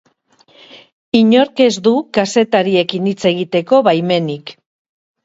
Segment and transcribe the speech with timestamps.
[1.19, 4.57] Inork ez du kazetariekin hitz egiteko baimenik.